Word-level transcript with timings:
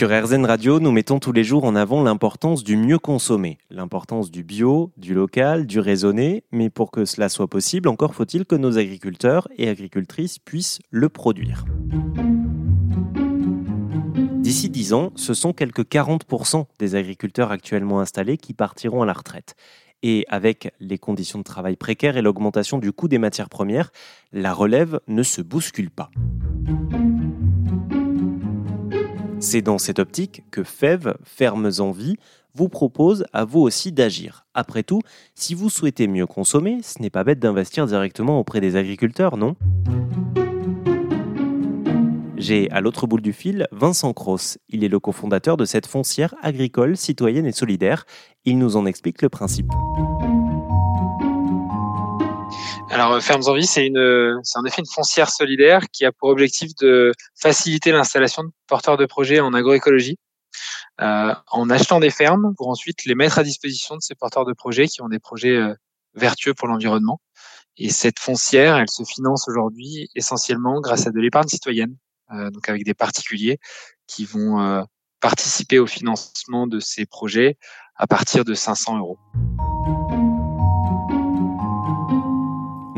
Sur 0.00 0.08
RZN 0.08 0.46
Radio, 0.46 0.80
nous 0.80 0.92
mettons 0.92 1.18
tous 1.18 1.32
les 1.32 1.44
jours 1.44 1.64
en 1.64 1.76
avant 1.76 2.02
l'importance 2.02 2.64
du 2.64 2.78
mieux 2.78 2.98
consommer, 2.98 3.58
l'importance 3.68 4.30
du 4.30 4.42
bio, 4.42 4.92
du 4.96 5.12
local, 5.12 5.66
du 5.66 5.78
raisonné, 5.78 6.42
mais 6.52 6.70
pour 6.70 6.90
que 6.90 7.04
cela 7.04 7.28
soit 7.28 7.48
possible, 7.48 7.86
encore 7.86 8.14
faut-il 8.14 8.46
que 8.46 8.54
nos 8.54 8.78
agriculteurs 8.78 9.46
et 9.58 9.68
agricultrices 9.68 10.38
puissent 10.38 10.78
le 10.88 11.10
produire. 11.10 11.66
D'ici 14.38 14.70
10 14.70 14.94
ans, 14.94 15.12
ce 15.16 15.34
sont 15.34 15.52
quelques 15.52 15.82
40% 15.82 16.64
des 16.78 16.94
agriculteurs 16.94 17.50
actuellement 17.50 18.00
installés 18.00 18.38
qui 18.38 18.54
partiront 18.54 19.02
à 19.02 19.06
la 19.06 19.12
retraite. 19.12 19.54
Et 20.02 20.24
avec 20.30 20.72
les 20.80 20.96
conditions 20.96 21.40
de 21.40 21.44
travail 21.44 21.76
précaires 21.76 22.16
et 22.16 22.22
l'augmentation 22.22 22.78
du 22.78 22.90
coût 22.90 23.08
des 23.08 23.18
matières 23.18 23.50
premières, 23.50 23.92
la 24.32 24.54
relève 24.54 25.00
ne 25.08 25.22
se 25.22 25.42
bouscule 25.42 25.90
pas. 25.90 26.10
C'est 29.42 29.62
dans 29.62 29.78
cette 29.78 29.98
optique 29.98 30.42
que 30.50 30.62
FEV, 30.62 31.14
Fermes 31.24 31.70
en 31.78 31.92
Vie, 31.92 32.16
vous 32.54 32.68
propose 32.68 33.24
à 33.32 33.46
vous 33.46 33.60
aussi 33.60 33.90
d'agir. 33.90 34.44
Après 34.52 34.82
tout, 34.82 35.00
si 35.34 35.54
vous 35.54 35.70
souhaitez 35.70 36.08
mieux 36.08 36.26
consommer, 36.26 36.80
ce 36.82 37.00
n'est 37.00 37.08
pas 37.08 37.24
bête 37.24 37.38
d'investir 37.38 37.86
directement 37.86 38.38
auprès 38.38 38.60
des 38.60 38.76
agriculteurs, 38.76 39.38
non? 39.38 39.56
J'ai 42.36 42.70
à 42.70 42.82
l'autre 42.82 43.06
bout 43.06 43.20
du 43.20 43.32
fil 43.32 43.66
Vincent 43.72 44.12
Cross. 44.12 44.58
Il 44.68 44.84
est 44.84 44.88
le 44.88 45.00
cofondateur 45.00 45.56
de 45.56 45.64
cette 45.64 45.86
foncière 45.86 46.34
agricole, 46.42 46.98
citoyenne 46.98 47.46
et 47.46 47.52
solidaire. 47.52 48.04
Il 48.44 48.58
nous 48.58 48.76
en 48.76 48.84
explique 48.84 49.22
le 49.22 49.30
principe. 49.30 49.70
Alors, 52.90 53.12
euh, 53.12 53.20
Fermes 53.20 53.44
en 53.46 53.54
Vie, 53.54 53.66
c'est 53.66 53.86
une, 53.86 54.40
c'est 54.42 54.58
en 54.58 54.64
effet 54.64 54.80
une 54.80 54.92
foncière 54.92 55.30
solidaire 55.30 55.88
qui 55.92 56.04
a 56.04 56.12
pour 56.12 56.28
objectif 56.28 56.74
de 56.80 57.12
faciliter 57.40 57.92
l'installation 57.92 58.42
de 58.42 58.50
porteurs 58.66 58.96
de 58.96 59.06
projets 59.06 59.38
en 59.40 59.54
agroécologie, 59.54 60.18
euh, 61.00 61.34
en 61.46 61.70
achetant 61.70 62.00
des 62.00 62.10
fermes 62.10 62.52
pour 62.56 62.68
ensuite 62.68 63.04
les 63.04 63.14
mettre 63.14 63.38
à 63.38 63.44
disposition 63.44 63.96
de 63.96 64.00
ces 64.02 64.14
porteurs 64.14 64.44
de 64.44 64.52
projets 64.52 64.88
qui 64.88 65.02
ont 65.02 65.08
des 65.08 65.20
projets 65.20 65.56
euh, 65.56 65.74
vertueux 66.14 66.52
pour 66.52 66.68
l'environnement. 66.68 67.20
Et 67.76 67.90
cette 67.90 68.18
foncière, 68.18 68.76
elle 68.76 68.90
se 68.90 69.04
finance 69.04 69.48
aujourd'hui 69.48 70.10
essentiellement 70.14 70.80
grâce 70.80 71.06
à 71.06 71.10
de 71.10 71.20
l'épargne 71.20 71.48
citoyenne, 71.48 71.96
euh, 72.32 72.50
donc 72.50 72.68
avec 72.68 72.84
des 72.84 72.94
particuliers 72.94 73.58
qui 74.06 74.24
vont 74.24 74.60
euh, 74.60 74.82
participer 75.20 75.78
au 75.78 75.86
financement 75.86 76.66
de 76.66 76.80
ces 76.80 77.06
projets 77.06 77.56
à 77.96 78.06
partir 78.06 78.44
de 78.44 78.54
500 78.54 78.98
euros. 78.98 79.18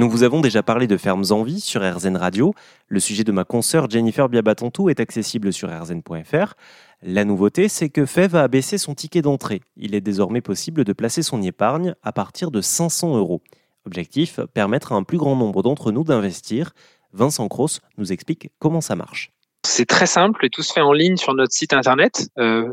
Nous 0.00 0.08
vous 0.08 0.22
avons 0.22 0.40
déjà 0.40 0.62
parlé 0.62 0.86
de 0.86 0.96
Fermes 0.96 1.26
en 1.28 1.42
Vie 1.42 1.60
sur 1.60 1.82
RZN 1.82 2.16
Radio. 2.16 2.54
Le 2.88 3.00
sujet 3.00 3.22
de 3.22 3.32
ma 3.32 3.44
consoeur 3.44 3.90
Jennifer 3.90 4.30
Biabatontou 4.30 4.88
est 4.88 4.98
accessible 4.98 5.52
sur 5.52 5.68
rzn.fr. 5.68 6.54
La 7.02 7.26
nouveauté, 7.26 7.68
c'est 7.68 7.90
que 7.90 8.06
FEV 8.06 8.34
a 8.34 8.44
abaissé 8.44 8.78
son 8.78 8.94
ticket 8.94 9.20
d'entrée. 9.20 9.60
Il 9.76 9.94
est 9.94 10.00
désormais 10.00 10.40
possible 10.40 10.84
de 10.84 10.94
placer 10.94 11.22
son 11.22 11.42
épargne 11.42 11.94
à 12.02 12.12
partir 12.12 12.50
de 12.50 12.62
500 12.62 13.18
euros. 13.18 13.42
Objectif, 13.84 14.40
permettre 14.54 14.92
à 14.92 14.94
un 14.94 15.02
plus 15.02 15.18
grand 15.18 15.36
nombre 15.36 15.62
d'entre 15.62 15.92
nous 15.92 16.02
d'investir. 16.02 16.70
Vincent 17.12 17.46
Cross 17.48 17.82
nous 17.98 18.10
explique 18.10 18.48
comment 18.58 18.80
ça 18.80 18.96
marche. 18.96 19.32
C'est 19.66 19.84
très 19.84 20.06
simple 20.06 20.46
et 20.46 20.48
tout 20.48 20.62
se 20.62 20.72
fait 20.72 20.80
en 20.80 20.94
ligne 20.94 21.18
sur 21.18 21.34
notre 21.34 21.52
site 21.52 21.74
internet 21.74 22.30
euh, 22.38 22.72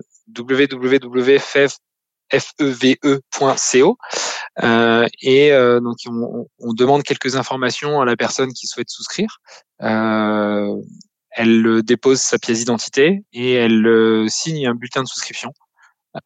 euh, 4.63 5.07
et 5.21 5.51
euh, 5.51 5.79
donc 5.79 5.97
on, 6.07 6.47
on, 6.59 6.73
demande 6.73 7.03
quelques 7.03 7.35
informations 7.35 8.01
à 8.01 8.05
la 8.05 8.15
personne 8.15 8.51
qui 8.53 8.65
souhaite 8.67 8.89
souscrire. 8.89 9.39
Euh, 9.83 10.75
elle 11.37 11.83
dépose 11.83 12.19
sa 12.19 12.39
pièce 12.39 12.59
d'identité 12.59 13.23
et 13.31 13.53
elle 13.53 13.85
euh, 13.85 14.27
signe 14.27 14.65
un 14.67 14.73
bulletin 14.73 15.03
de 15.03 15.07
souscription 15.07 15.53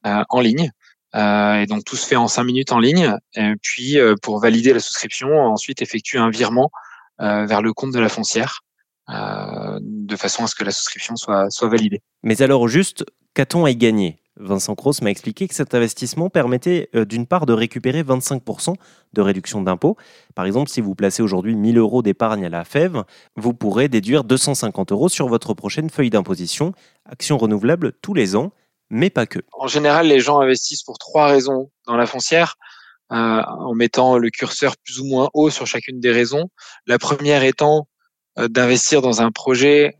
euh, 0.05 0.23
en 0.29 0.39
ligne. 0.39 0.71
Euh, 1.13 1.55
et 1.55 1.65
donc 1.65 1.83
tout 1.83 1.97
se 1.97 2.07
fait 2.07 2.15
en 2.15 2.29
cinq 2.29 2.45
minutes 2.45 2.71
en 2.71 2.79
ligne. 2.79 3.17
Et 3.35 3.53
puis 3.61 3.97
pour 4.21 4.39
valider 4.39 4.73
la 4.73 4.79
souscription, 4.79 5.27
ensuite 5.37 5.81
effectue 5.81 6.17
un 6.17 6.29
virement 6.29 6.71
vers 7.19 7.61
le 7.61 7.73
compte 7.73 7.91
de 7.91 7.99
la 7.99 8.09
foncière. 8.09 8.61
de 9.09 10.15
façon 10.15 10.45
à 10.45 10.47
ce 10.47 10.55
que 10.55 10.63
la 10.63 10.71
souscription 10.71 11.17
soit, 11.17 11.49
soit 11.49 11.67
validée. 11.67 12.01
Mais 12.23 12.41
alors 12.41 12.69
juste, 12.69 13.03
qu'a-t-on 13.33 13.65
à 13.65 13.71
y 13.71 13.75
gagner? 13.75 14.20
Vincent 14.41 14.75
Cross 14.75 15.01
m'a 15.01 15.11
expliqué 15.11 15.47
que 15.47 15.53
cet 15.53 15.73
investissement 15.75 16.29
permettait 16.29 16.89
euh, 16.95 17.05
d'une 17.05 17.27
part 17.27 17.45
de 17.45 17.53
récupérer 17.53 18.03
25% 18.03 18.75
de 19.13 19.21
réduction 19.21 19.61
d'impôt. 19.61 19.97
Par 20.35 20.45
exemple, 20.45 20.69
si 20.69 20.81
vous 20.81 20.95
placez 20.95 21.21
aujourd'hui 21.21 21.55
1000 21.55 21.77
euros 21.77 22.01
d'épargne 22.01 22.45
à 22.45 22.49
la 22.49 22.63
FEV, 22.63 23.03
vous 23.35 23.53
pourrez 23.53 23.87
déduire 23.87 24.23
250 24.23 24.91
euros 24.91 25.09
sur 25.09 25.27
votre 25.27 25.53
prochaine 25.53 25.89
feuille 25.89 26.09
d'imposition. 26.09 26.73
Action 27.05 27.37
renouvelable 27.37 27.93
tous 28.01 28.13
les 28.13 28.35
ans, 28.35 28.51
mais 28.89 29.09
pas 29.09 29.25
que. 29.25 29.39
En 29.53 29.67
général, 29.67 30.07
les 30.07 30.19
gens 30.19 30.39
investissent 30.39 30.83
pour 30.83 30.97
trois 30.97 31.27
raisons 31.27 31.71
dans 31.85 31.95
la 31.95 32.05
foncière. 32.05 32.55
Euh, 33.11 33.41
en 33.43 33.73
mettant 33.73 34.17
le 34.17 34.29
curseur 34.29 34.77
plus 34.77 35.01
ou 35.01 35.05
moins 35.05 35.27
haut 35.33 35.49
sur 35.49 35.67
chacune 35.67 35.99
des 35.99 36.13
raisons. 36.13 36.47
La 36.87 36.97
première 36.97 37.43
étant 37.43 37.89
euh, 38.39 38.47
d'investir 38.47 39.01
dans 39.01 39.21
un 39.21 39.31
projet 39.31 39.97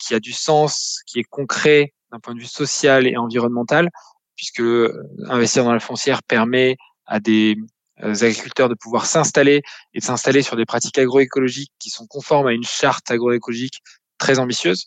qui 0.00 0.12
a 0.12 0.18
du 0.18 0.32
sens, 0.32 1.02
qui 1.06 1.20
est 1.20 1.24
concret, 1.24 1.94
d'un 2.12 2.20
point 2.20 2.34
de 2.34 2.40
vue 2.40 2.46
social 2.46 3.06
et 3.06 3.16
environnemental, 3.16 3.90
puisque 4.36 4.60
euh, 4.60 5.08
investir 5.28 5.64
dans 5.64 5.72
la 5.72 5.80
foncière 5.80 6.22
permet 6.22 6.76
à 7.06 7.20
des 7.20 7.56
euh, 8.02 8.14
agriculteurs 8.14 8.68
de 8.68 8.74
pouvoir 8.74 9.06
s'installer 9.06 9.62
et 9.94 9.98
de 9.98 10.04
s'installer 10.04 10.42
sur 10.42 10.56
des 10.56 10.64
pratiques 10.64 10.98
agroécologiques 10.98 11.72
qui 11.78 11.90
sont 11.90 12.06
conformes 12.06 12.46
à 12.46 12.52
une 12.52 12.64
charte 12.64 13.10
agroécologique 13.10 13.80
très 14.18 14.38
ambitieuse. 14.38 14.86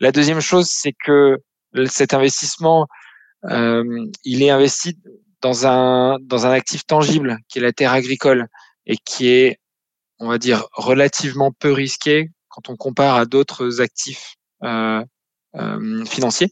La 0.00 0.12
deuxième 0.12 0.40
chose, 0.40 0.68
c'est 0.70 0.94
que 1.04 1.38
cet 1.86 2.14
investissement, 2.14 2.86
euh, 3.44 4.06
il 4.24 4.42
est 4.42 4.50
investi 4.50 4.96
dans 5.42 5.66
un 5.66 6.18
dans 6.20 6.46
un 6.46 6.50
actif 6.50 6.86
tangible 6.86 7.38
qui 7.48 7.58
est 7.58 7.62
la 7.62 7.72
terre 7.72 7.92
agricole 7.92 8.48
et 8.86 8.96
qui 8.96 9.28
est, 9.28 9.58
on 10.18 10.28
va 10.28 10.38
dire, 10.38 10.66
relativement 10.72 11.52
peu 11.52 11.72
risqué 11.72 12.30
quand 12.48 12.68
on 12.68 12.76
compare 12.76 13.16
à 13.16 13.26
d'autres 13.26 13.80
actifs 13.80 14.36
euh, 14.62 15.04
financier. 16.06 16.48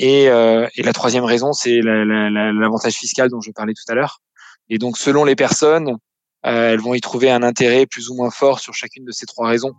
Et, 0.00 0.28
euh, 0.28 0.68
et, 0.76 0.84
la 0.84 0.92
troisième 0.92 1.24
raison, 1.24 1.52
c'est 1.52 1.80
l'avantage 1.82 2.94
fiscal 2.94 3.28
dont 3.28 3.40
je 3.40 3.50
parlais 3.50 3.74
tout 3.74 3.90
à 3.90 3.96
l'heure. 3.96 4.20
Et 4.70 4.78
donc, 4.78 4.96
selon 4.96 5.24
les 5.24 5.34
personnes, 5.34 5.96
euh, 6.46 6.72
elles 6.72 6.78
vont 6.78 6.94
y 6.94 7.00
trouver 7.00 7.30
un 7.32 7.42
intérêt 7.42 7.84
plus 7.84 8.08
ou 8.08 8.14
moins 8.14 8.30
fort 8.30 8.60
sur 8.60 8.74
chacune 8.74 9.04
de 9.04 9.10
ces 9.10 9.26
trois 9.26 9.48
raisons. 9.48 9.74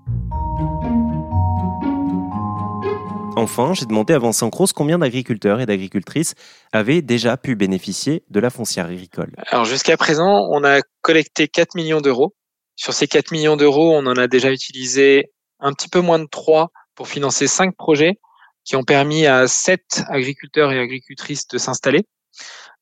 Enfin, 3.38 3.74
j'ai 3.74 3.86
demandé 3.86 4.14
à 4.14 4.20
Vincent 4.20 4.50
Cross 4.50 4.74
combien 4.74 5.00
d'agriculteurs 5.00 5.62
et 5.62 5.66
d'agricultrices 5.66 6.36
avaient 6.74 7.02
déjà 7.02 7.38
pu 7.38 7.56
bénéficier 7.56 8.24
de 8.30 8.42
la 8.42 8.50
foncière 8.50 8.88
agricole. 8.88 9.34
Alors 9.48 9.64
jusqu'à 9.64 9.96
présent, 9.96 10.50
on 10.52 10.66
a 10.66 10.82
collecté 11.02 11.48
4 11.48 11.76
millions 11.76 12.02
d'euros. 12.02 12.36
Sur 12.76 12.92
ces 12.94 13.08
4 13.08 13.32
millions 13.32 13.56
d'euros, 13.56 13.96
on 13.96 14.06
en 14.06 14.18
a 14.18 14.28
déjà 14.28 14.52
utilisé 14.52 15.32
un 15.62 15.72
petit 15.72 15.88
peu 15.88 16.02
moins 16.02 16.20
de 16.20 16.28
3 16.30 16.72
pour 17.00 17.08
financer 17.08 17.48
5 17.48 17.78
projets 17.78 18.20
qui 18.66 18.76
ont 18.76 18.84
permis 18.84 19.26
à 19.26 19.48
sept 19.48 20.04
agriculteurs 20.10 20.74
et 20.74 20.80
agricultrices 20.80 21.48
de 21.48 21.58
s'installer. 21.58 22.06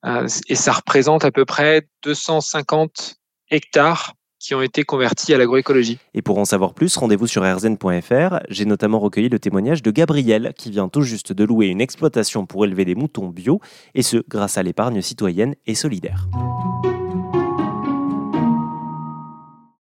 Euh, 0.06 0.28
et 0.50 0.56
ça 0.56 0.72
représente 0.72 1.24
à 1.24 1.32
peu 1.32 1.46
près 1.46 1.88
250 2.02 3.14
hectares 3.52 4.14
qui 4.40 4.56
ont 4.56 4.64
été 4.64 4.84
convertis 4.84 5.36
à 5.36 5.38
l'agroécologie. 5.38 6.00
Et 6.16 6.24
pour 6.24 6.40
en 6.40 6.46
savoir 6.46 6.74
plus, 6.74 6.98
rendez-vous 6.98 7.28
sur 7.28 7.44
rzn.fr. 7.44 8.40
J'ai 8.50 8.66
notamment 8.66 8.98
recueilli 8.98 9.30
le 9.30 9.38
témoignage 9.38 9.84
de 9.84 9.92
Gabriel, 9.92 10.54
qui 10.58 10.72
vient 10.72 10.90
tout 10.90 11.04
juste 11.04 11.32
de 11.32 11.44
louer 11.44 11.68
une 11.68 11.82
exploitation 11.82 12.48
pour 12.48 12.66
élever 12.66 12.86
des 12.86 12.96
moutons 12.96 13.28
bio, 13.28 13.62
et 13.94 14.02
ce, 14.02 14.18
grâce 14.28 14.58
à 14.58 14.64
l'épargne 14.64 15.04
citoyenne 15.04 15.54
et 15.68 15.76
solidaire. 15.76 16.28